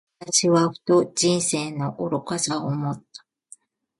[0.19, 3.25] 私はふと、人生の儚さを思った。